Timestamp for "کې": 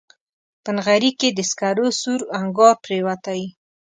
1.19-1.29